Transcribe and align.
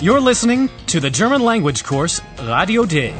You're 0.00 0.20
listening 0.20 0.70
to 0.86 1.00
the 1.00 1.10
German 1.10 1.42
language 1.42 1.82
course 1.82 2.20
Radio 2.40 2.84
D. 2.84 3.12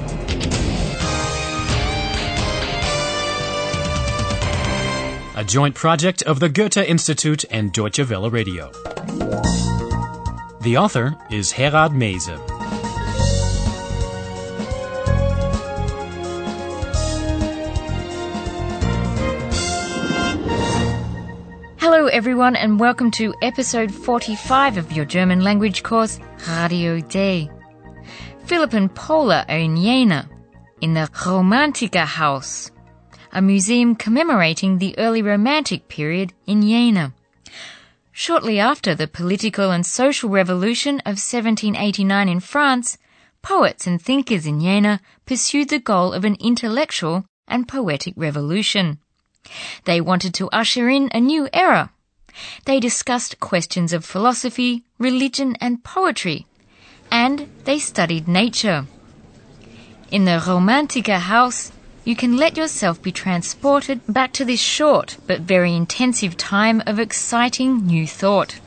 A 5.35 5.45
joint 5.45 5.75
project 5.75 6.23
of 6.23 6.39
the 6.39 6.49
Goethe 6.49 6.77
Institute 6.77 7.45
and 7.51 7.73
Deutsche 7.73 8.09
Welle 8.09 8.31
Radio. 8.31 8.71
The 10.61 10.77
author 10.79 11.17
is 11.33 11.53
Herrad 11.53 11.91
Meese. 11.91 12.58
Hello, 22.09 22.17
everyone, 22.17 22.57
and 22.57 22.81
welcome 22.81 23.11
to 23.11 23.35
episode 23.43 23.93
45 23.93 24.79
of 24.79 24.93
your 24.93 25.05
German 25.05 25.45
language 25.45 25.83
course, 25.83 26.19
Radio 26.49 27.01
D. 27.01 27.51
Philip 28.47 28.73
and 28.73 28.95
Paula 28.95 29.45
are 29.47 29.59
in 29.59 29.77
Jena, 29.77 30.27
in 30.81 30.95
the 30.95 31.11
Romantiker 31.27 32.07
House, 32.07 32.71
a 33.31 33.43
museum 33.43 33.95
commemorating 33.95 34.79
the 34.79 34.99
early 34.99 35.21
Romantic 35.21 35.87
period 35.89 36.33
in 36.47 36.63
Jena. 36.63 37.13
Shortly 38.11 38.59
after 38.59 38.95
the 38.95 39.07
political 39.07 39.71
and 39.71 39.85
social 39.85 40.31
revolution 40.31 41.01
of 41.01 41.21
1789 41.21 42.27
in 42.27 42.41
France, 42.41 42.97
poets 43.43 43.87
and 43.87 44.01
thinkers 44.01 44.47
in 44.47 44.61
Jena 44.61 45.03
pursued 45.27 45.69
the 45.69 45.79
goal 45.79 46.15
of 46.15 46.25
an 46.25 46.39
intellectual 46.41 47.27
and 47.47 47.69
poetic 47.69 48.15
revolution. 48.17 48.99
They 49.85 50.01
wanted 50.01 50.33
to 50.35 50.49
usher 50.49 50.89
in 50.89 51.11
a 51.13 51.21
new 51.21 51.51
era. 51.53 51.93
They 52.65 52.81
discussed 52.81 53.41
questions 53.41 53.93
of 53.93 54.05
philosophy, 54.05 54.83
religion, 54.99 55.57
and 55.61 55.83
poetry, 55.83 56.47
and 57.11 57.49
they 57.65 57.79
studied 57.79 58.29
nature. 58.29 58.87
In 60.11 60.25
the 60.25 60.43
Romantiker 60.47 61.19
house, 61.19 61.71
you 62.05 62.17
can 62.17 62.39
let 62.39 62.57
yourself 62.57 63.03
be 63.03 63.13
transported 63.13 64.01
back 64.09 64.33
to 64.33 64.45
this 64.45 64.61
short 64.61 65.19
but 65.27 65.41
very 65.41 65.75
intensive 65.75 66.37
time 66.37 66.83
of 66.87 66.99
exciting 66.99 67.87
new 67.87 68.07
thought. 68.07 68.61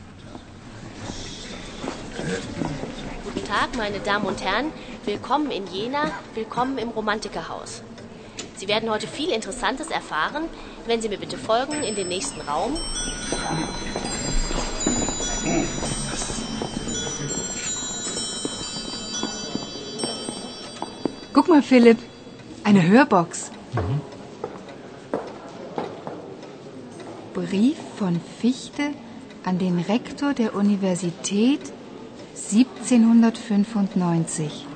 Guten 3.24 3.44
Tag, 3.44 3.74
meine 3.76 3.98
Damen 3.98 4.26
und 4.26 4.40
Herren. 4.40 4.72
Willkommen 5.04 5.50
in 5.50 5.66
Jena, 5.66 6.12
willkommen 6.34 6.78
im 6.78 6.90
Romantikerhaus. 6.90 7.82
Sie 8.54 8.68
werden 8.68 8.88
heute 8.88 9.08
viel 9.08 9.30
Interessantes 9.30 9.88
erfahren, 9.90 10.48
wenn 10.86 11.02
Sie 11.02 11.08
mir 11.08 11.18
bitte 11.18 11.36
folgen 11.36 11.82
in 11.82 11.96
den 11.96 12.06
nächsten 12.06 12.40
Raum. 12.42 12.78
Guck 21.32 21.48
mal, 21.48 21.62
Philipp, 21.62 21.98
eine 22.62 22.86
Hörbox. 22.86 23.50
Brief 27.34 27.76
von 27.98 28.20
Fichte 28.40 28.92
an 29.44 29.58
den 29.58 29.78
Rektor 29.78 30.34
der 30.34 30.54
Universität 30.54 31.60
1795. 32.34 34.66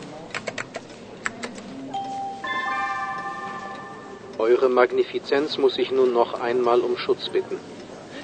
Eure 4.38 4.68
Magnifizenz 4.68 5.58
muss 5.58 5.78
ich 5.78 5.90
nun 5.90 6.12
noch 6.12 6.40
einmal 6.40 6.80
um 6.80 6.96
Schutz 6.96 7.28
bitten. 7.28 7.56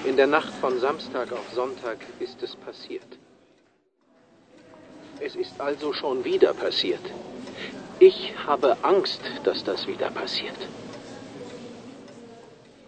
In 0.05 0.17
der 0.17 0.27
Nacht 0.27 0.53
von 0.61 0.81
Samstag 0.81 1.31
auf 1.33 1.53
Sonntag 1.55 1.98
ist 2.19 2.42
es 2.42 2.56
passiert. 2.56 3.06
Es 5.20 5.36
ist 5.36 5.61
also 5.61 5.92
schon 5.92 6.24
wieder 6.24 6.52
passiert. 6.55 7.05
Ich 8.01 8.35
habe 8.46 8.77
Angst, 8.83 9.20
dass 9.45 9.62
das 9.62 9.86
wieder 9.86 10.11
passiert. 10.11 10.57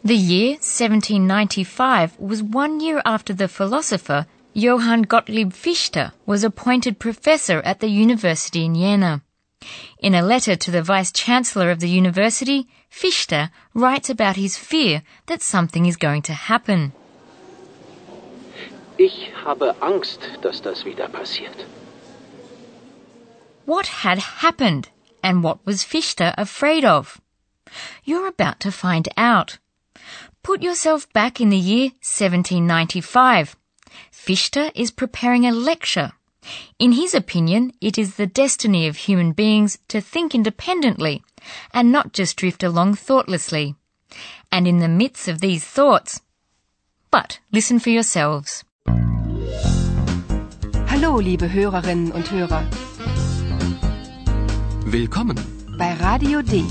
The 0.03 0.17
year 0.17 0.55
1795 0.55 2.19
was 2.19 2.43
one 2.43 2.81
year 2.81 3.01
after 3.05 3.33
the 3.33 3.47
philosopher 3.47 4.27
Johann 4.53 5.05
Gottlieb 5.05 5.53
Fichte 5.53 6.13
was 6.27 6.43
appointed 6.43 6.99
professor 6.99 7.63
at 7.65 7.79
the 7.81 7.89
university 7.89 8.65
in 8.65 8.75
Jena. 8.75 9.21
In 9.99 10.15
a 10.15 10.21
letter 10.21 10.57
to 10.57 10.71
the 10.73 10.83
vice 10.83 11.13
chancellor 11.13 11.71
of 11.71 11.79
the 11.79 11.89
university, 11.89 12.67
Fichte 12.91 13.51
writes 13.73 14.11
about 14.11 14.37
his 14.37 14.59
fear 14.59 15.03
that 15.27 15.43
something 15.43 15.87
is 15.87 15.97
going 15.97 16.23
to 16.23 16.33
happen. 16.33 16.93
Ich 18.97 19.33
habe 19.45 19.75
Angst, 19.81 20.21
dass 20.43 20.63
das 20.63 20.85
wieder 20.85 21.09
passiert. 21.09 21.67
What 23.67 24.05
had 24.05 24.19
happened 24.43 24.91
and 25.23 25.43
what 25.43 25.59
was 25.65 25.83
Fichte 25.83 26.33
afraid 26.39 26.85
of? 26.85 27.21
You're 28.05 28.29
about 28.29 28.61
to 28.61 28.71
find 28.71 29.09
out. 29.17 29.59
Put 30.43 30.63
yourself 30.63 31.11
back 31.13 31.41
in 31.41 31.49
the 31.49 31.59
year 31.59 31.91
1795. 32.03 33.57
Fichte 34.13 34.71
is 34.75 34.91
preparing 34.91 35.47
a 35.47 35.53
lecture. 35.53 36.13
In 36.79 36.93
his 36.93 37.15
opinion, 37.15 37.73
it 37.81 37.97
is 37.97 38.17
the 38.17 38.27
destiny 38.27 38.87
of 38.87 38.97
human 38.97 39.33
beings 39.33 39.79
to 39.89 40.01
think 40.01 40.35
independently 40.35 41.23
and 41.73 41.91
not 41.91 42.13
just 42.13 42.37
drift 42.37 42.63
along 42.63 42.95
thoughtlessly. 42.97 43.75
And 44.53 44.69
in 44.69 44.79
the 44.79 44.89
midst 44.89 45.27
of 45.27 45.41
these 45.41 45.65
thoughts, 45.65 46.21
but 47.11 47.39
listen 47.51 47.79
for 47.79 47.91
yourselves. 47.91 48.64
Hallo, 50.91 51.19
liebe 51.19 51.51
Hörerinnen 51.53 52.13
und 52.13 52.31
Hörer, 52.31 52.69
Willkommen. 54.85 55.37
bei 55.79 55.95
Radio 55.95 56.43
D. 56.43 56.65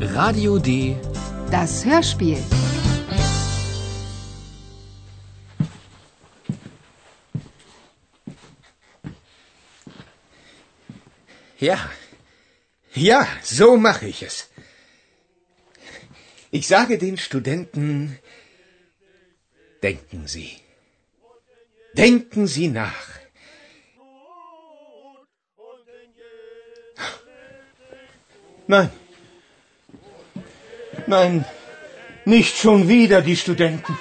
Radio 0.00 0.58
D. 0.58 0.96
Das 1.50 1.84
Hörspiel. 1.84 2.38
Ja, 11.58 11.78
ja, 12.94 13.26
so 13.42 13.76
mache 13.76 14.06
ich 14.06 14.22
es. 14.22 14.48
Ich 16.58 16.68
sage 16.68 16.98
den 16.98 17.16
Studenten, 17.18 18.16
denken 19.82 20.28
Sie. 20.28 20.52
Denken 21.94 22.46
Sie 22.46 22.68
nach. 22.68 23.08
Nein. 28.68 28.90
Nein, 31.08 31.44
nicht 32.24 32.56
schon 32.56 32.86
wieder 32.86 33.20
die 33.20 33.36
Studenten. 33.36 33.98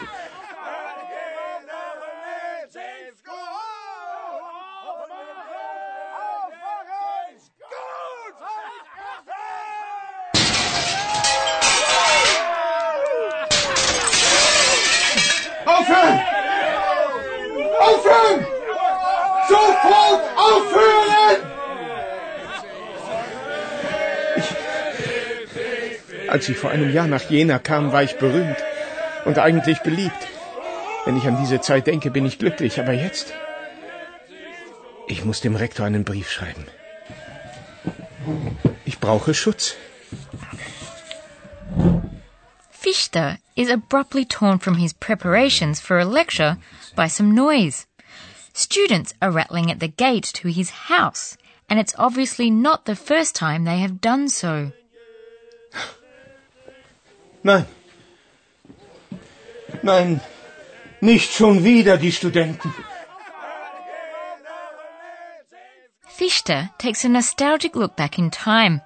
Als 26.33 26.49
ich 26.49 26.57
vor 26.57 26.71
einem 26.71 26.91
Jahr 26.91 27.07
nach 27.07 27.29
Jena 27.29 27.59
kam, 27.59 27.91
war 27.91 28.01
ich 28.01 28.17
berühmt 28.17 28.57
und 29.23 29.37
eigentlich 29.37 29.79
beliebt. 29.81 30.27
Wenn 31.05 31.15
ich 31.15 31.27
an 31.27 31.37
diese 31.39 31.61
Zeit 31.61 31.85
denke, 31.85 32.09
bin 32.09 32.25
ich 32.25 32.39
glücklich. 32.39 32.79
Aber 32.79 32.93
jetzt? 32.93 33.33
Ich 35.07 35.23
muss 35.25 35.41
dem 35.41 35.55
Rektor 35.55 35.85
einen 35.85 36.03
Brief 36.03 36.31
schreiben. 36.31 36.65
Ich 38.83 38.99
brauche 38.99 39.33
Schutz. 39.35 39.75
Fichte 42.71 43.37
is 43.55 43.69
abruptly 43.69 44.25
torn 44.25 44.59
from 44.59 44.75
his 44.75 44.93
preparations 44.93 45.79
for 45.79 45.99
a 45.99 46.05
lecture 46.05 46.57
by 46.95 47.07
some 47.07 47.35
noise. 47.35 47.85
Students 48.53 49.13
are 49.21 49.31
rattling 49.31 49.71
at 49.71 49.79
the 49.79 49.87
gate 49.87 50.33
to 50.41 50.47
his 50.47 50.71
house, 50.89 51.37
and 51.69 51.79
it's 51.79 51.93
obviously 51.97 52.49
not 52.49 52.85
the 52.85 52.95
first 52.95 53.35
time 53.35 53.65
they 53.65 53.79
have 53.79 54.01
done 54.01 54.29
so. 54.29 54.71
Nein. 57.43 57.65
Nein, 59.81 60.21
nicht 61.01 61.33
schon 61.33 61.63
wieder 61.63 61.97
die 61.97 62.11
Studenten. 62.11 62.73
Fichte 66.07 66.69
takes 66.77 67.03
a 67.03 67.09
nostalgic 67.09 67.75
look 67.75 67.95
back 67.95 68.17
in 68.17 68.31
time. 68.31 68.81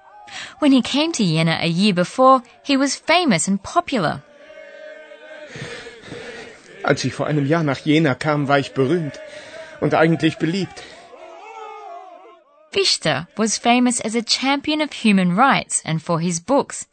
When 0.58 0.72
he 0.72 0.82
came 0.82 1.12
to 1.12 1.22
Jena 1.22 1.58
a 1.60 1.68
year 1.68 1.94
before, 1.94 2.42
he 2.62 2.76
was 2.76 2.96
famous 2.96 3.48
and 3.48 3.62
popular. 3.62 4.22
Als 6.82 7.04
ich 7.04 7.14
vor 7.14 7.26
einem 7.26 7.46
Jahr 7.46 7.62
nach 7.62 7.78
Jena 7.78 8.14
kam, 8.14 8.48
war 8.48 8.58
ich 8.58 8.72
berühmt 8.72 9.20
und 9.80 9.94
eigentlich 9.94 10.38
beliebt. 10.38 10.82
Fichte 12.72 13.28
was 13.36 13.56
famous 13.58 14.00
as 14.00 14.16
a 14.16 14.22
champion 14.22 14.80
of 14.80 14.90
human 14.92 15.38
rights 15.38 15.82
and 15.84 16.02
for 16.02 16.20
his 16.20 16.40
books. 16.40 16.86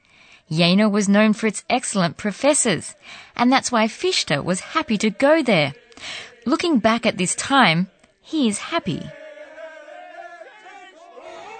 Jena 0.49 0.87
was 0.87 1.09
known 1.09 1.33
for 1.33 1.47
its 1.47 1.63
excellent 1.69 2.17
professors, 2.17 2.95
and 3.35 3.51
that's 3.51 3.71
why 3.71 3.87
Fichte 3.87 4.43
was 4.43 4.75
happy 4.75 4.97
to 4.99 5.09
go 5.09 5.41
there. 5.41 5.73
Looking 6.45 6.79
back 6.79 7.05
at 7.05 7.17
this 7.17 7.33
time, 7.35 7.89
he 8.21 8.47
is 8.47 8.69
happy. 8.69 9.01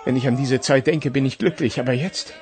Wenn 0.05 0.15
ich 0.15 0.27
an 0.27 0.37
diese 0.37 0.61
Zeit 0.61 0.85
denke, 0.85 1.09
bin 1.09 1.25
ich 1.25 1.39
glücklich, 1.39 1.79
aber 1.79 1.93
jetzt? 1.93 2.33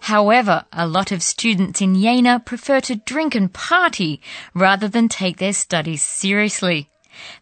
However, 0.00 0.66
a 0.70 0.86
lot 0.86 1.12
of 1.12 1.22
students 1.22 1.80
in 1.80 1.94
Jena 1.94 2.38
prefer 2.38 2.82
to 2.82 2.96
drink 2.96 3.34
and 3.34 3.50
party 3.50 4.20
rather 4.52 4.86
than 4.86 5.08
take 5.08 5.38
their 5.38 5.54
studies 5.54 6.02
seriously. 6.02 6.90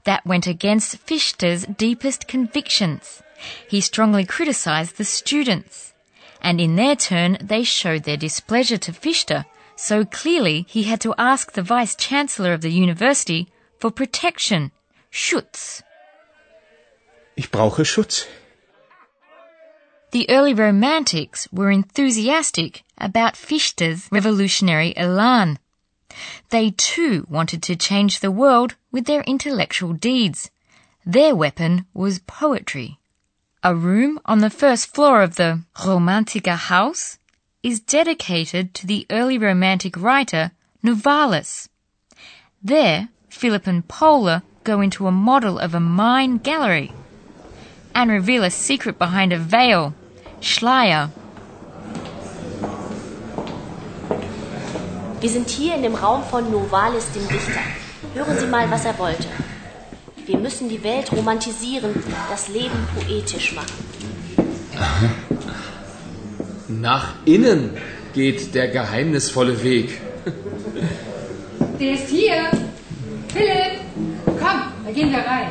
That 0.05 0.25
went 0.25 0.47
against 0.47 0.99
Fichte's 0.99 1.67
deepest 1.67 2.29
convictions. 2.29 3.21
He 3.69 3.81
strongly 3.81 4.25
criticized 4.25 4.97
the 4.97 5.05
students. 5.05 5.92
And 6.43 6.61
in 6.61 6.77
their 6.77 6.97
turn, 6.97 7.39
they 7.41 7.63
showed 7.63 8.03
their 8.03 8.19
displeasure 8.19 8.79
to 8.79 8.93
Fichte 8.93 9.45
so 9.77 10.05
clearly 10.05 10.65
he 10.69 10.85
had 10.85 11.01
to 11.01 11.15
ask 11.19 11.53
the 11.53 11.63
Vice 11.63 11.97
Chancellor 11.97 12.53
of 12.53 12.61
the 12.61 12.71
University 12.71 13.49
for 13.79 13.91
protection, 13.91 14.71
Schutz. 15.11 15.83
Ich 17.37 17.51
brauche 17.51 17.85
Schutz. 17.85 18.27
The 20.13 20.29
early 20.31 20.53
Romantics 20.53 21.49
were 21.51 21.71
enthusiastic 21.71 22.85
about 22.99 23.37
Fichte's 23.37 24.09
revolutionary 24.13 24.93
elan. 24.97 25.59
They 26.51 26.71
too 26.71 27.27
wanted 27.31 27.63
to 27.65 27.75
change 27.75 28.21
the 28.21 28.31
world 28.31 28.77
with 28.93 29.07
their 29.07 29.23
intellectual 29.23 29.95
deeds. 29.95 30.51
Their 31.07 31.35
weapon 31.35 31.87
was 31.95 32.19
poetry. 32.21 32.99
A 33.65 33.77
room 33.77 34.19
on 34.25 34.41
the 34.41 34.51
first 34.51 34.93
floor 34.93 35.23
of 35.23 35.37
the 35.37 35.61
Romantiker 35.87 36.57
house 36.57 37.19
is 37.63 37.79
dedicated 37.79 38.75
to 38.75 38.89
the 38.89 39.07
early 39.09 39.39
Romantic 39.39 39.97
writer 39.97 40.51
Novalis. 40.83 41.69
There, 42.61 43.09
Philip 43.29 43.69
and 43.69 43.87
Paula 43.87 44.43
go 44.65 44.81
into 44.81 45.07
a 45.07 45.13
model 45.13 45.61
of 45.61 45.77
a 45.77 45.81
mine 45.81 46.39
gallery 46.39 46.93
and 47.95 48.11
reveal 48.11 48.43
a 48.43 48.51
secret 48.51 48.99
behind 48.99 49.33
a 49.33 49.39
veil 49.39 49.95
Schleier. 50.41 51.11
Wir 55.21 55.31
sind 55.31 55.49
hier 55.49 55.77
in 55.77 55.83
dem 55.83 55.95
Raum 55.95 56.25
von 56.25 56.51
Novalis, 56.51 57.13
dem 57.13 57.29
Dichter. 57.29 57.63
Hören 58.13 58.37
Sie 58.41 58.47
mal, 58.49 58.69
was 58.69 58.85
er 58.85 58.99
wollte. 58.99 59.29
Wir 60.25 60.39
müssen 60.39 60.69
die 60.69 60.83
Welt 60.85 61.11
romantisieren, 61.13 61.93
das 62.31 62.49
Leben 62.49 62.87
poetisch 62.95 63.55
machen. 63.55 63.73
Nach 66.69 67.15
innen 67.25 67.77
geht 68.15 68.55
der 68.55 68.69
geheimnisvolle 68.69 69.63
Weg. 69.63 70.01
Der 71.81 71.95
ist 71.95 72.09
hier. 72.09 72.51
Philipp, 73.29 73.81
komm, 74.25 74.63
da 74.85 74.93
gehen 74.93 75.11
wir 75.11 75.19
rein. 75.19 75.49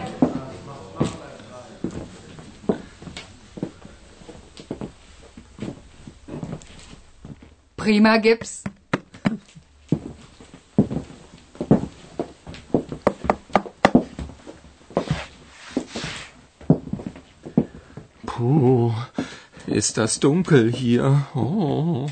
Prima 7.75 8.17
Gips. 8.17 8.63
Puh, 18.41 18.91
ist 19.67 19.97
das 19.97 20.19
dunkel 20.19 20.73
hier. 20.73 21.27
Oh. 21.35 22.09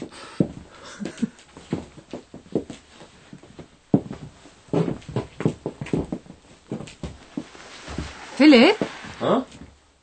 Philipp? 8.37 8.75
Hä? 9.19 9.41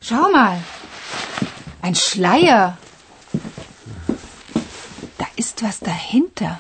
Schau 0.00 0.28
mal. 0.32 0.60
Ein 1.80 1.94
Schleier. 1.94 2.76
Da 5.18 5.26
ist 5.36 5.62
was 5.62 5.78
dahinter. 5.78 6.58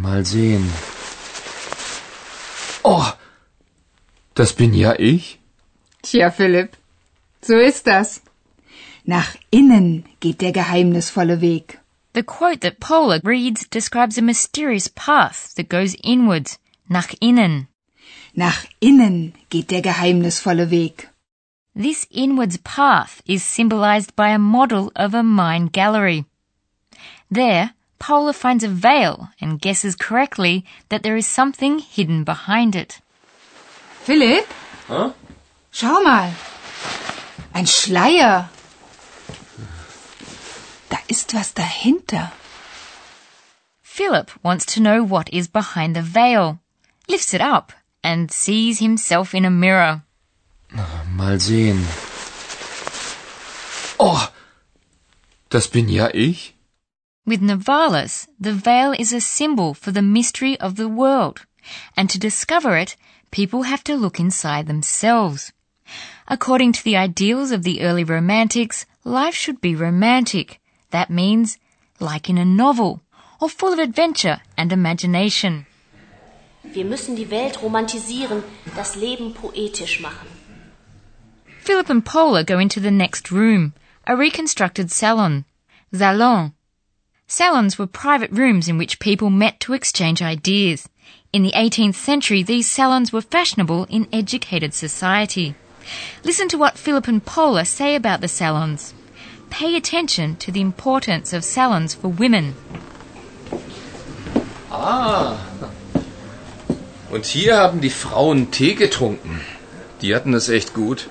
Mal 0.00 0.24
sehen. 0.24 0.72
Oh, 2.84 3.06
das 4.34 4.52
bin 4.52 4.72
ja 4.72 4.94
ich. 4.96 5.40
Tja, 6.02 6.30
Philipp, 6.30 6.76
so 7.46 7.56
ist 7.58 7.86
das. 7.86 8.22
Nach 9.04 9.36
innen 9.50 10.04
geht 10.20 10.40
der 10.40 10.52
geheimnisvolle 10.52 11.40
Weg. 11.40 11.78
The 12.12 12.22
quote 12.22 12.60
that 12.60 12.80
Paula 12.80 13.20
reads 13.22 13.68
describes 13.68 14.18
a 14.18 14.22
mysterious 14.22 14.88
path 14.88 15.54
that 15.56 15.68
goes 15.68 15.94
inwards, 16.02 16.58
nach 16.88 17.14
innen. 17.20 17.68
Nach 18.34 18.64
innen 18.80 19.34
geht 19.48 19.70
der 19.70 19.82
geheimnisvolle 19.82 20.70
Weg. 20.70 21.08
This 21.74 22.06
inwards 22.10 22.58
path 22.58 23.22
is 23.26 23.44
symbolized 23.44 24.16
by 24.16 24.30
a 24.30 24.38
model 24.38 24.90
of 24.96 25.14
a 25.14 25.22
mine 25.22 25.66
gallery. 25.66 26.24
There, 27.30 27.74
Paula 27.98 28.32
finds 28.32 28.64
a 28.64 28.68
veil 28.68 29.28
and 29.40 29.60
guesses 29.60 29.94
correctly 29.94 30.64
that 30.88 31.02
there 31.02 31.16
is 31.16 31.26
something 31.26 31.78
hidden 31.78 32.24
behind 32.24 32.74
it. 32.74 33.00
Philip? 34.04 34.46
Hä? 34.88 35.12
schau 35.70 36.02
mal. 36.02 36.32
Ein 37.56 37.66
Schleier. 37.66 38.50
Da 40.90 40.98
ist 41.08 41.32
was 41.32 41.54
dahinter. 41.54 42.30
Philip 43.82 44.30
wants 44.42 44.66
to 44.66 44.80
know 44.80 45.02
what 45.02 45.30
is 45.30 45.48
behind 45.48 45.96
the 45.96 46.02
veil, 46.02 46.58
lifts 47.08 47.32
it 47.32 47.40
up, 47.40 47.72
and 48.04 48.30
sees 48.30 48.78
himself 48.78 49.32
in 49.32 49.46
a 49.46 49.50
mirror. 49.50 50.02
Mal 51.16 51.40
sehen. 51.40 51.82
Oh, 53.98 54.28
das 55.48 55.66
bin 55.68 55.88
ja 55.88 56.10
ich. 56.12 56.52
With 57.24 57.40
Novalis, 57.40 58.28
the 58.38 58.52
veil 58.52 58.92
is 58.92 59.14
a 59.14 59.20
symbol 59.22 59.72
for 59.72 59.92
the 59.92 60.02
mystery 60.02 60.60
of 60.60 60.76
the 60.76 60.90
world, 60.90 61.46
and 61.96 62.10
to 62.10 62.18
discover 62.18 62.76
it, 62.76 62.96
people 63.30 63.62
have 63.62 63.82
to 63.84 63.96
look 63.96 64.20
inside 64.20 64.66
themselves. 64.66 65.52
According 66.28 66.72
to 66.72 66.82
the 66.82 66.96
ideals 66.96 67.52
of 67.52 67.62
the 67.62 67.82
early 67.82 68.02
Romantics, 68.02 68.84
life 69.04 69.34
should 69.34 69.60
be 69.60 69.76
romantic. 69.76 70.60
That 70.90 71.08
means 71.08 71.58
like 72.00 72.28
in 72.28 72.36
a 72.36 72.44
novel, 72.44 73.00
or 73.40 73.48
full 73.48 73.72
of 73.72 73.78
adventure 73.78 74.40
and 74.56 74.72
imagination. 74.72 75.66
Wir 76.64 76.84
müssen 76.84 77.14
die 77.14 77.30
Welt 77.30 77.62
romantisieren, 77.62 78.42
das 78.74 78.96
Leben 78.96 79.34
poetisch 79.34 80.00
machen. 80.00 80.28
Philip 81.60 81.88
and 81.90 82.04
Paula 82.04 82.42
go 82.42 82.58
into 82.58 82.80
the 82.80 82.90
next 82.90 83.30
room, 83.30 83.72
a 84.04 84.16
reconstructed 84.16 84.90
salon. 84.90 85.44
Salon. 85.92 86.54
Salons 87.28 87.78
were 87.78 87.86
private 87.86 88.30
rooms 88.32 88.68
in 88.68 88.78
which 88.78 88.98
people 88.98 89.30
met 89.30 89.60
to 89.60 89.74
exchange 89.74 90.22
ideas. 90.22 90.88
In 91.32 91.42
the 91.44 91.52
18th 91.52 91.94
century, 91.94 92.42
these 92.42 92.68
salons 92.68 93.12
were 93.12 93.20
fashionable 93.20 93.84
in 93.84 94.08
educated 94.12 94.74
society. 94.74 95.54
Listen 96.24 96.48
to 96.48 96.58
what 96.58 96.78
Philip 96.78 97.08
and 97.08 97.24
Pola 97.24 97.64
say 97.64 97.94
about 97.94 98.20
the 98.20 98.28
salons. 98.28 98.94
Pay 99.50 99.76
attention 99.76 100.36
to 100.36 100.50
the 100.50 100.60
importance 100.60 101.32
of 101.32 101.44
salons 101.44 101.94
for 101.94 102.08
women. 102.08 102.54
Ah. 104.70 105.36
Und 107.10 107.24
hier 107.24 107.56
haben 107.56 107.80
die 107.80 107.90
Frauen 107.90 108.50
Tee 108.50 108.74
getrunken. 108.74 109.40
Die 110.02 110.14
hatten 110.14 110.34
es 110.34 110.48
echt 110.48 110.74
gut. 110.74 111.08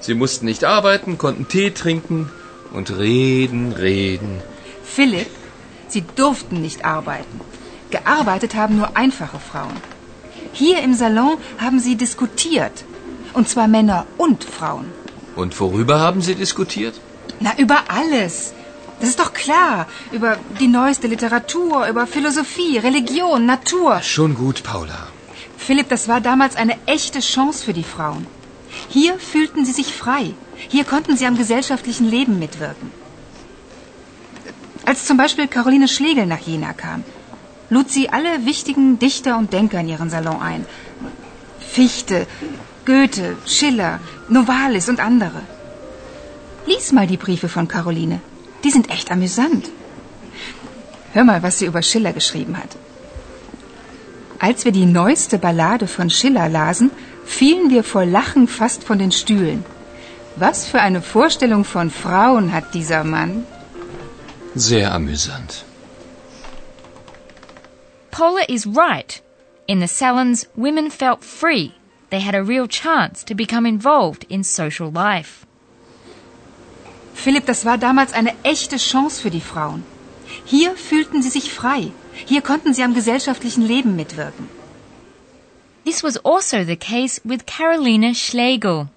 Sie 0.00 0.14
mussten 0.14 0.46
nicht 0.46 0.64
arbeiten, 0.64 1.18
konnten 1.18 1.48
Tee 1.48 1.70
trinken 1.70 2.30
und 2.72 2.90
reden, 2.98 3.72
reden. 3.72 4.42
Philipp, 4.82 5.30
sie 5.88 6.02
durften 6.16 6.60
nicht 6.60 6.84
arbeiten. 6.84 7.40
Gearbeitet 7.90 8.54
haben 8.54 8.76
nur 8.76 8.96
einfache 8.96 9.38
Frauen. 9.38 9.76
Hier 10.52 10.82
im 10.82 10.94
Salon 10.94 11.38
haben 11.58 11.78
sie 11.78 11.96
diskutiert. 11.96 12.84
Und 13.34 13.48
zwar 13.48 13.68
Männer 13.68 14.06
und 14.16 14.44
Frauen. 14.44 14.86
Und 15.36 15.58
worüber 15.60 15.98
haben 16.00 16.20
sie 16.22 16.34
diskutiert? 16.34 16.94
Na, 17.40 17.52
über 17.58 17.78
alles. 17.88 18.52
Das 19.00 19.08
ist 19.08 19.18
doch 19.18 19.32
klar. 19.32 19.86
Über 20.12 20.36
die 20.60 20.68
neueste 20.68 21.08
Literatur, 21.08 21.86
über 21.88 22.06
Philosophie, 22.06 22.78
Religion, 22.78 23.44
Natur. 23.44 24.00
Schon 24.02 24.34
gut, 24.36 24.62
Paula. 24.62 25.08
Philipp, 25.66 25.88
das 25.88 26.06
war 26.08 26.20
damals 26.20 26.56
eine 26.56 26.76
echte 26.86 27.20
Chance 27.20 27.64
für 27.64 27.72
die 27.72 27.90
Frauen. 27.94 28.26
Hier 28.88 29.18
fühlten 29.18 29.64
sie 29.64 29.72
sich 29.72 29.92
frei. 29.94 30.34
Hier 30.68 30.84
konnten 30.84 31.16
sie 31.16 31.26
am 31.26 31.36
gesellschaftlichen 31.36 32.08
Leben 32.08 32.38
mitwirken. 32.38 32.90
Als 34.86 35.06
zum 35.06 35.16
Beispiel 35.16 35.48
Caroline 35.48 35.88
Schlegel 35.88 36.26
nach 36.26 36.40
Jena 36.40 36.72
kam. 36.72 37.04
lud 37.70 37.90
sie 37.90 38.08
alle 38.10 38.46
wichtigen 38.46 38.98
Dichter 38.98 39.36
und 39.38 39.52
Denker 39.52 39.80
in 39.80 39.88
ihren 39.88 40.10
Salon 40.10 40.40
ein. 40.40 40.66
Fichte, 41.58 42.26
Goethe, 42.84 43.36
Schiller, 43.46 44.00
Novalis 44.28 44.88
und 44.88 45.00
andere. 45.00 45.42
Lies 46.66 46.92
mal 46.92 47.06
die 47.06 47.16
Briefe 47.16 47.48
von 47.48 47.68
Caroline. 47.68 48.20
Die 48.62 48.70
sind 48.70 48.90
echt 48.90 49.10
amüsant. 49.10 49.70
Hör 51.12 51.24
mal, 51.24 51.42
was 51.42 51.58
sie 51.58 51.66
über 51.66 51.82
Schiller 51.82 52.12
geschrieben 52.12 52.56
hat. 52.56 52.76
Als 54.38 54.64
wir 54.64 54.72
die 54.72 54.86
neueste 54.86 55.38
Ballade 55.38 55.86
von 55.86 56.10
Schiller 56.10 56.48
lasen, 56.48 56.90
fielen 57.24 57.70
wir 57.70 57.84
vor 57.84 58.04
Lachen 58.04 58.48
fast 58.48 58.84
von 58.84 58.98
den 58.98 59.12
Stühlen. 59.12 59.64
Was 60.36 60.66
für 60.66 60.80
eine 60.80 61.00
Vorstellung 61.00 61.64
von 61.64 61.90
Frauen 61.90 62.52
hat 62.52 62.74
dieser 62.74 63.04
Mann? 63.04 63.46
Sehr 64.54 64.92
amüsant. 64.92 65.64
Paula 68.10 68.44
is 68.48 68.66
right. 68.66 69.22
In 69.66 69.80
the 69.80 69.86
salons, 69.86 70.46
women 70.56 70.90
felt 70.90 71.24
free. 71.24 71.70
They 72.14 72.20
had 72.20 72.36
a 72.36 72.44
real 72.44 72.68
chance 72.68 73.24
to 73.24 73.34
become 73.34 73.66
involved 73.66 74.24
in 74.28 74.44
social 74.44 74.88
life. 74.88 75.44
Philipp, 77.12 77.44
das 77.46 77.64
war 77.64 77.76
damals 77.76 78.12
eine 78.12 78.34
echte 78.44 78.76
Chance 78.76 79.20
für 79.20 79.30
die 79.30 79.40
Frauen. 79.40 79.82
Hier 80.44 80.76
fühlten 80.76 81.22
sie 81.22 81.30
sich 81.30 81.52
frei. 81.52 81.90
Hier 82.24 82.40
konnten 82.40 82.72
sie 82.72 82.84
am 82.84 82.94
gesellschaftlichen 82.94 83.66
Leben 83.66 83.96
mitwirken. 83.96 84.48
This 85.84 86.04
was 86.04 86.16
also 86.18 86.62
the 86.62 86.76
case 86.76 87.20
with 87.24 87.46
Carolina 87.46 88.14
Schlegel. 88.14 88.90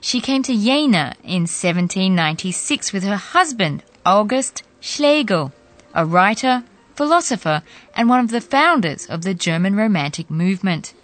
She 0.00 0.22
came 0.22 0.42
to 0.42 0.54
Jena 0.54 1.16
in 1.22 1.46
1796 1.46 2.94
with 2.94 3.04
her 3.04 3.20
husband, 3.34 3.82
August 4.06 4.62
Schlegel, 4.80 5.52
a 5.92 6.06
writer, 6.06 6.62
philosopher, 6.94 7.62
and 7.94 8.08
one 8.08 8.24
of 8.24 8.30
the 8.30 8.40
founders 8.40 9.04
of 9.04 9.20
the 9.20 9.34
German 9.34 9.76
Romantic 9.76 10.30
movement. 10.30 10.94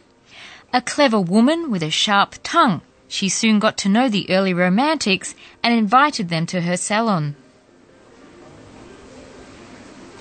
A 0.77 0.81
clever 0.81 1.21
woman 1.21 1.71
with 1.71 1.85
a 1.85 1.91
sharp 1.91 2.35
tongue, 2.43 2.81
she 3.07 3.29
soon 3.29 3.61
got 3.61 3.77
to 3.79 3.89
know 3.89 4.09
the 4.09 4.29
early 4.29 4.53
Romantics 4.53 5.37
and 5.63 5.73
invited 5.73 6.31
them 6.31 6.47
to 6.47 6.63
her 6.63 6.77
salon. 6.77 7.37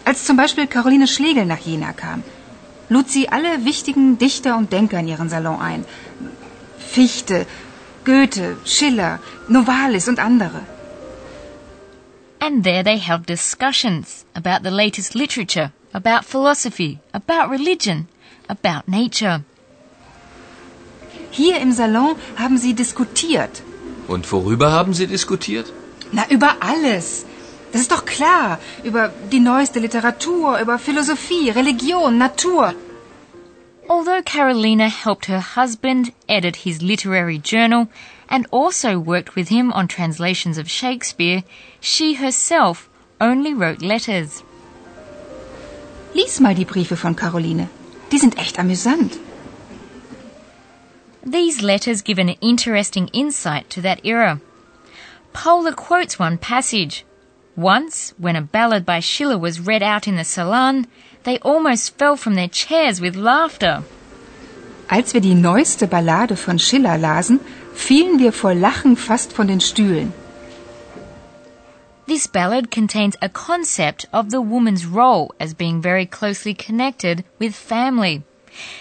Als 0.05 0.23
zum 0.23 0.37
Beispiel 0.37 0.67
Caroline 0.67 1.07
Schlegel 1.07 1.45
nach 1.45 1.65
Jena 1.65 1.91
kam, 1.93 2.23
lud 2.87 3.09
sie 3.09 3.27
alle 3.29 3.65
wichtigen 3.65 4.19
Dichter 4.19 4.55
und 4.55 4.71
Denker 4.71 4.99
in 4.99 5.07
ihren 5.07 5.27
Salon 5.27 5.59
ein. 5.59 5.85
Fichte, 6.77 7.47
Goethe, 8.03 8.57
Schiller, 8.63 9.19
Novalis 9.47 10.07
und 10.07 10.19
andere. 10.19 10.61
And 12.39 12.63
there 12.63 12.83
they 12.83 12.99
held 12.99 13.25
discussions 13.25 14.23
about 14.35 14.61
the 14.61 14.69
latest 14.69 15.15
literature, 15.15 15.71
about 15.95 16.25
philosophy, 16.25 16.99
about 17.11 17.49
religion, 17.49 18.07
about 18.47 18.87
nature. 18.87 19.43
Hier 21.41 21.59
im 21.65 21.71
Salon 21.71 22.15
haben 22.37 22.57
sie 22.63 22.73
diskutiert. 22.75 23.63
Und 24.07 24.31
worüber 24.31 24.71
haben 24.71 24.93
Sie 24.93 25.07
diskutiert? 25.07 25.73
Na, 26.11 26.23
über 26.29 26.49
alles. 26.59 27.25
Das 27.71 27.81
ist 27.81 27.91
doch 27.91 28.05
klar. 28.05 28.59
Über 28.83 29.11
die 29.31 29.39
neueste 29.39 29.79
Literatur, 29.79 30.59
über 30.59 30.77
Philosophie, 30.77 31.49
Religion, 31.49 32.17
Natur. 32.19 32.75
Although 33.89 34.21
Carolina 34.23 34.87
helped 34.87 35.27
her 35.27 35.43
husband 35.55 36.13
edit 36.27 36.55
his 36.55 36.81
literary 36.81 37.39
journal 37.43 37.87
and 38.29 38.47
also 38.51 38.99
worked 38.99 39.35
with 39.35 39.49
him 39.49 39.73
on 39.73 39.87
translations 39.87 40.57
of 40.57 40.69
Shakespeare, 40.69 41.43
she 41.81 42.13
herself 42.13 42.89
only 43.19 43.53
wrote 43.53 43.81
letters. 43.81 44.43
Lies 46.13 46.39
mal 46.39 46.53
die 46.53 46.65
Briefe 46.65 46.95
von 46.95 47.15
Caroline. 47.15 47.67
Die 48.11 48.19
sind 48.19 48.37
echt 48.37 48.59
amüsant. 48.59 49.17
These 51.25 51.61
letters 51.61 52.01
give 52.01 52.19
an 52.19 52.29
interesting 52.41 53.07
insight 53.13 53.69
to 53.71 53.81
that 53.81 54.01
era. 54.03 54.41
Paula 55.31 55.73
quotes 55.73 56.19
one 56.19 56.37
passage. 56.37 57.05
Once, 57.55 58.13
when 58.17 58.35
a 58.35 58.41
ballad 58.41 58.85
by 58.85 58.99
Schiller 58.99 59.37
was 59.37 59.61
read 59.61 59.81
out 59.81 60.05
in 60.05 60.17
the 60.17 60.25
salon, 60.25 60.85
they 61.23 61.39
almost 61.39 61.97
fell 61.97 62.17
from 62.17 62.35
their 62.35 62.49
chairs 62.49 62.99
with 62.99 63.15
laughter. 63.15 63.83
Als 64.89 65.13
wir 65.13 65.21
die 65.21 65.33
neueste 65.33 65.87
Ballade 65.87 66.35
von 66.35 66.59
Schiller 66.59 66.97
lasen, 66.97 67.39
fielen 67.73 68.19
wir 68.19 68.33
vor 68.33 68.53
Lachen 68.53 68.97
fast 68.97 69.31
von 69.31 69.47
den 69.47 69.61
Stühlen. 69.61 70.11
This 72.05 72.27
ballad 72.27 72.69
contains 72.69 73.15
a 73.21 73.29
concept 73.29 74.07
of 74.11 74.29
the 74.29 74.41
woman's 74.41 74.85
role 74.85 75.33
as 75.39 75.53
being 75.53 75.81
very 75.81 76.05
closely 76.05 76.53
connected 76.53 77.23
with 77.39 77.55
family, 77.55 78.23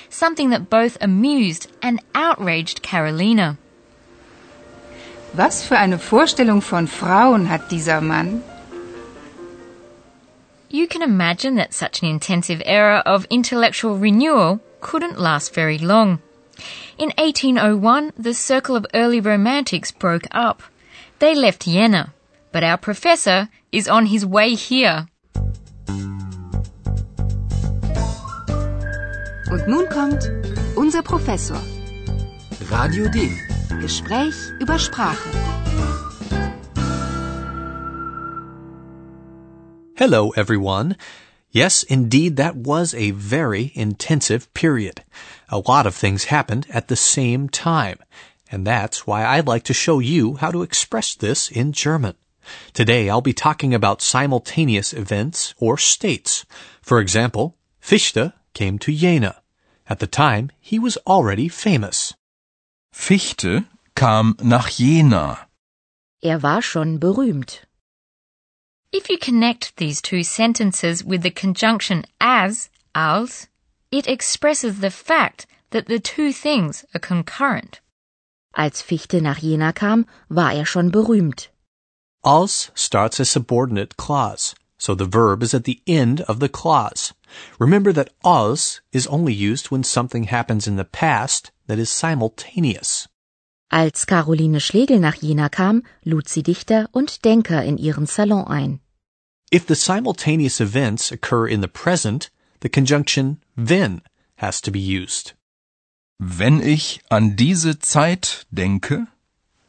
something 0.09 0.51
that 0.51 0.71
both 0.71 0.97
amused 1.01 1.69
and 1.83 2.01
outraged 2.15 2.83
Carolina. 2.83 3.57
Was 5.35 5.65
für 5.65 5.79
eine 5.79 5.99
Vorstellung 5.99 6.61
von 6.61 6.87
Frauen 6.87 7.47
hat 7.47 7.71
dieser 7.71 8.01
Mann? 8.01 8.43
You 10.69 10.87
can 10.87 11.03
imagine 11.03 11.57
that 11.57 11.75
such 11.75 12.03
an 12.03 12.09
intensive 12.09 12.63
era 12.65 13.03
of 13.05 13.27
intellectual 13.31 13.99
renewal 13.99 14.61
couldn't 14.81 15.19
last 15.19 15.55
very 15.55 15.79
long. 15.79 16.21
In 16.99 17.13
1801, 17.19 18.13
the 18.17 18.35
circle 18.35 18.77
of 18.77 18.87
early 18.95 19.21
romantics 19.21 19.91
broke 19.91 20.27
up. 20.31 20.63
They 21.19 21.35
left 21.35 21.65
Jena, 21.65 22.13
but 22.53 22.65
our 22.65 22.77
professor 22.77 23.49
is 23.71 23.89
on 23.89 24.07
his 24.07 24.25
way 24.25 24.55
here. 24.55 25.09
Und 29.53 29.69
nun 29.69 29.87
kommt 29.91 30.31
unser 30.77 31.03
Professor. 31.03 31.61
Radio 32.71 33.07
D. 33.09 33.31
Gespräch 33.83 34.35
über 34.59 34.79
Sprache. 34.79 35.29
Hello, 39.95 40.33
everyone. 40.37 40.97
Yes, 41.51 41.83
indeed, 41.83 42.37
that 42.39 42.57
was 42.57 42.95
a 42.95 43.11
very 43.11 43.73
intensive 43.75 44.49
period. 44.55 45.05
A 45.51 45.59
lot 45.59 45.87
of 45.87 45.95
things 45.95 46.31
happened 46.31 46.67
at 46.73 46.89
the 46.89 46.97
same 46.97 47.51
time, 47.51 47.99
and 48.51 48.67
that's 48.67 49.07
why 49.07 49.27
I'd 49.27 49.47
like 49.47 49.65
to 49.65 49.75
show 49.75 49.99
you 49.99 50.37
how 50.37 50.51
to 50.51 50.63
express 50.63 51.15
this 51.15 51.51
in 51.51 51.73
German. 51.73 52.15
Today, 52.73 53.11
I'll 53.11 53.21
be 53.21 53.35
talking 53.35 53.75
about 53.75 54.01
simultaneous 54.01 54.95
events 54.95 55.53
or 55.59 55.77
states. 55.77 56.47
For 56.81 57.01
example, 57.01 57.59
Fichte 57.81 58.33
came 58.55 58.79
to 58.79 58.91
Jena. 58.95 59.42
At 59.93 59.99
the 59.99 60.07
time, 60.07 60.51
he 60.59 60.79
was 60.79 60.97
already 61.07 61.49
famous. 61.49 62.15
Fichte 62.95 63.67
kam 63.95 64.37
nach 64.41 64.69
Jena. 64.79 65.47
Er 66.23 66.43
war 66.43 66.63
schon 66.63 66.99
berühmt. 66.99 67.67
If 68.91 69.11
you 69.11 69.19
connect 69.19 69.77
these 69.77 70.01
two 70.01 70.23
sentences 70.23 71.05
with 71.05 71.21
the 71.23 71.31
conjunction 71.31 72.07
as, 72.23 72.71
als, 72.95 73.49
it 73.91 74.09
expresses 74.09 74.81
the 74.81 74.91
fact 74.91 75.47
that 75.73 75.89
the 75.89 76.01
two 76.01 76.33
things 76.33 76.87
are 76.95 77.01
concurrent. 77.01 77.83
Als 78.55 78.81
Fichte 78.81 79.21
nach 79.21 79.41
Jena 79.43 79.73
kam, 79.73 80.07
war 80.31 80.55
er 80.55 80.65
schon 80.65 80.91
berühmt. 80.91 81.51
Als 82.25 82.71
starts 82.75 83.21
a 83.21 83.27
subordinate 83.27 83.99
clause, 83.99 84.55
so 84.83 84.97
the 84.97 85.05
verb 85.07 85.45
is 85.45 85.55
at 85.55 85.63
the 85.63 85.81
end 85.87 86.23
of 86.23 86.41
the 86.41 86.49
clause. 86.49 87.15
Remember 87.61 87.93
that 87.93 88.11
als 88.25 88.81
is 88.91 89.07
only 89.07 89.33
used 89.33 89.71
when 89.71 89.85
something 89.85 90.25
happens 90.25 90.67
in 90.67 90.75
the 90.75 90.85
past 90.85 91.53
that 91.69 91.79
is 91.79 91.89
simultaneous. 91.89 93.07
Als 93.71 94.05
Caroline 94.05 94.59
Schlegel 94.59 94.99
nach 94.99 95.23
Jena 95.23 95.49
kam, 95.49 95.85
lud 96.05 96.29
sie 96.29 96.43
Dichter 96.43 96.89
und 96.93 97.25
Denker 97.25 97.63
in 97.63 97.79
ihren 97.79 98.07
Salon 98.07 98.45
ein. 98.49 98.81
If 99.53 99.67
the 99.67 99.77
simultaneous 99.77 100.61
events 100.61 101.13
occur 101.13 101.47
in 101.47 101.61
the 101.61 101.69
present, 101.69 102.31
the 102.61 102.69
conjunction 102.69 103.39
wenn 103.55 104.03
has 104.37 104.61
to 104.63 104.73
be 104.73 104.81
used. 104.81 105.35
Wenn 106.19 106.61
ich 106.61 107.01
an 107.09 107.37
diese 107.37 107.79
Zeit 107.79 108.47
denke, 108.51 109.07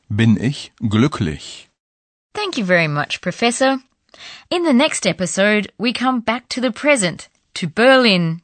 bin 0.09 0.37
ich 0.41 0.73
glücklich. 0.81 1.69
Thank 2.33 2.57
you 2.57 2.65
very 2.65 2.87
much, 2.87 3.21
Professor. 3.21 3.79
In 4.49 4.63
the 4.63 4.73
next 4.73 5.05
episode, 5.07 5.71
we 5.77 5.93
come 5.93 6.21
back 6.21 6.47
to 6.49 6.61
the 6.61 6.71
present, 6.71 7.29
to 7.55 7.67
Berlin. 7.67 8.41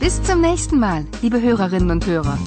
Bis 0.00 0.20
zum 0.22 0.40
nächsten 0.42 0.78
Mal, 0.78 1.06
liebe 1.22 1.40
Hörerinnen 1.40 1.90
und 1.90 2.06
Hörer. 2.06 2.38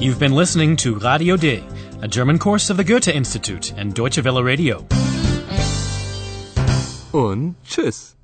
You've 0.00 0.18
been 0.18 0.32
listening 0.32 0.76
to 0.76 0.94
Radio 0.94 1.36
D, 1.36 1.62
a 2.00 2.08
German 2.08 2.38
course 2.38 2.70
of 2.70 2.78
the 2.78 2.84
Goethe 2.84 3.08
Institute 3.08 3.74
and 3.76 3.94
Deutsche 3.94 4.24
Welle 4.24 4.42
Radio. 4.42 4.86
Und 7.12 7.56
tschüss. 7.66 8.16